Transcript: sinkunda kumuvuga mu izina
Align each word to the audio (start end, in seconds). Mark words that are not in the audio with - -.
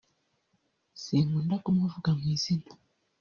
sinkunda 1.01 1.55
kumuvuga 1.63 2.09
mu 2.17 2.23
izina 2.35 2.69